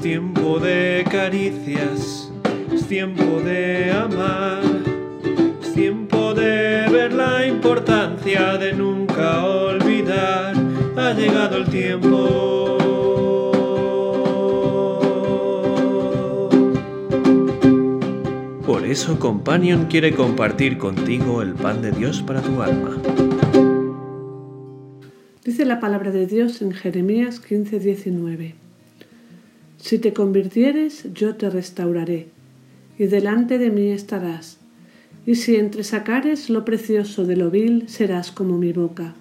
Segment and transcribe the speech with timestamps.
[0.00, 2.32] tiempo de caricias,
[2.72, 4.62] es tiempo de amar,
[5.62, 10.54] es tiempo de ver la importancia de nunca olvidar.
[10.96, 12.78] Ha llegado el tiempo.
[18.66, 22.96] Por eso Companion quiere compartir contigo el pan de Dios para tu alma.
[25.44, 28.69] Dice la palabra de Dios en Jeremías 15:19.
[29.80, 32.28] Si te convirtieres, yo te restauraré,
[32.98, 34.58] y delante de mí estarás.
[35.26, 39.14] Y si entresacares lo precioso de lo vil, serás como mi boca.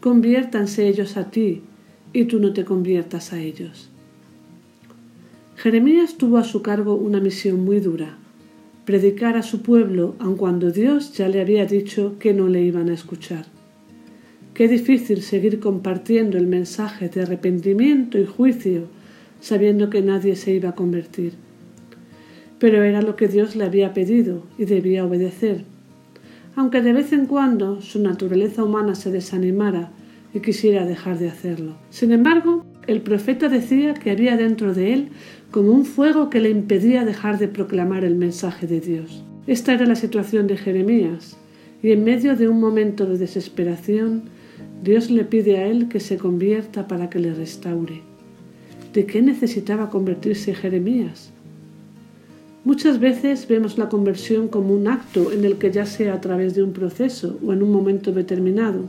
[0.00, 1.62] Conviértanse ellos a ti,
[2.12, 3.88] y tú no te conviertas a ellos.
[5.56, 8.18] Jeremías tuvo a su cargo una misión muy dura,
[8.84, 12.90] predicar a su pueblo aun cuando Dios ya le había dicho que no le iban
[12.90, 13.46] a escuchar.
[14.54, 18.97] Qué difícil seguir compartiendo el mensaje de arrepentimiento y juicio
[19.40, 21.32] sabiendo que nadie se iba a convertir.
[22.58, 25.64] Pero era lo que Dios le había pedido y debía obedecer.
[26.56, 29.90] Aunque de vez en cuando su naturaleza humana se desanimara
[30.34, 31.76] y quisiera dejar de hacerlo.
[31.90, 35.08] Sin embargo, el profeta decía que había dentro de él
[35.50, 39.24] como un fuego que le impedía dejar de proclamar el mensaje de Dios.
[39.46, 41.36] Esta era la situación de Jeremías,
[41.82, 44.24] y en medio de un momento de desesperación,
[44.82, 48.02] Dios le pide a él que se convierta para que le restaure.
[48.98, 51.30] ¿De qué necesitaba convertirse Jeremías?
[52.64, 56.56] Muchas veces vemos la conversión como un acto en el que ya sea a través
[56.56, 58.86] de un proceso o en un momento determinado,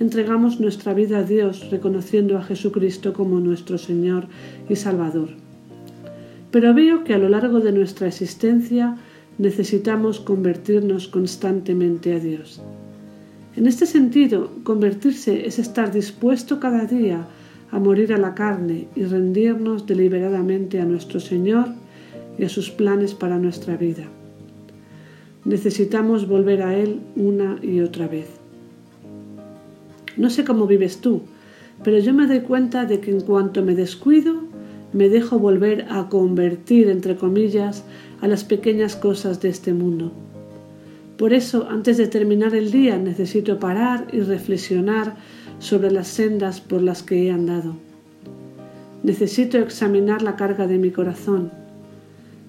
[0.00, 4.26] entregamos nuestra vida a Dios reconociendo a Jesucristo como nuestro Señor
[4.68, 5.28] y Salvador.
[6.50, 8.96] Pero veo que a lo largo de nuestra existencia
[9.38, 12.60] necesitamos convertirnos constantemente a Dios.
[13.54, 17.28] En este sentido, convertirse es estar dispuesto cada día
[17.70, 21.68] a morir a la carne y rendirnos deliberadamente a nuestro Señor
[22.38, 24.04] y a sus planes para nuestra vida.
[25.44, 28.28] Necesitamos volver a Él una y otra vez.
[30.16, 31.22] No sé cómo vives tú,
[31.82, 34.34] pero yo me doy cuenta de que en cuanto me descuido,
[34.92, 37.84] me dejo volver a convertir, entre comillas,
[38.20, 40.12] a las pequeñas cosas de este mundo.
[41.18, 45.16] Por eso, antes de terminar el día, necesito parar y reflexionar
[45.64, 47.74] sobre las sendas por las que he andado.
[49.02, 51.50] Necesito examinar la carga de mi corazón.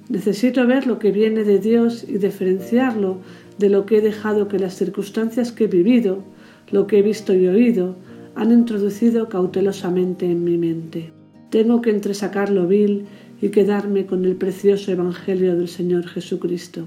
[0.09, 3.19] Necesito ver lo que viene de Dios y diferenciarlo
[3.57, 6.23] de lo que he dejado que las circunstancias que he vivido,
[6.71, 7.95] lo que he visto y oído,
[8.35, 11.13] han introducido cautelosamente en mi mente.
[11.51, 13.05] Tengo que entresacar lo vil
[13.41, 16.85] y quedarme con el precioso Evangelio del Señor Jesucristo.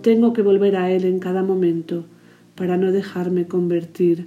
[0.00, 2.06] Tengo que volver a Él en cada momento
[2.54, 4.26] para no dejarme convertir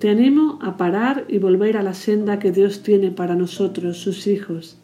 [0.00, 4.26] Te animo a parar y volver a la senda que Dios tiene para nosotros, sus
[4.26, 4.78] hijos.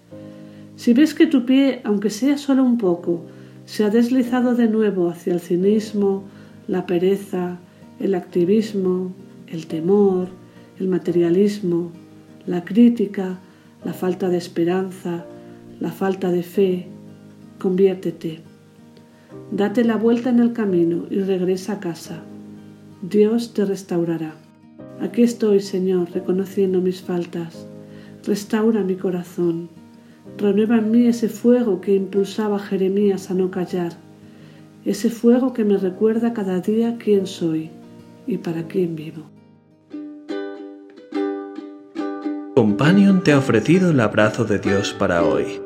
[0.77, 3.23] Si ves que tu pie, aunque sea solo un poco,
[3.65, 6.25] se ha deslizado de nuevo hacia el cinismo,
[6.69, 7.57] la pereza,
[7.99, 9.11] el activismo,
[9.47, 10.29] el temor,
[10.79, 11.93] el materialismo,
[12.47, 13.39] la crítica,
[13.87, 15.25] la falta de esperanza,
[15.81, 16.89] la falta de fe,
[17.59, 18.41] conviértete.
[19.51, 22.23] Date la vuelta en el camino y regresa a casa.
[23.01, 24.46] Dios te restaurará.
[25.01, 27.67] Aquí estoy, Señor, reconociendo mis faltas.
[28.25, 29.69] Restaura mi corazón.
[30.39, 33.93] Renueva en mí ese fuego que impulsaba a Jeremías a no callar,
[34.85, 37.71] ese fuego que me recuerda cada día quién soy
[38.27, 39.23] y para quién vivo.
[42.55, 45.66] Companion te ha ofrecido el abrazo de Dios para hoy.